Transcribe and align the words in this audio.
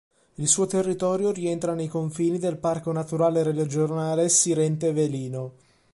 Il 0.37 0.47
suo 0.47 0.65
territorio 0.65 1.29
rientra 1.29 1.75
nei 1.75 1.87
confini 1.87 2.39
del 2.39 2.57
parco 2.57 2.91
naturale 2.91 3.43
regionale 3.43 4.29
Sirente-Velino. 4.29 5.53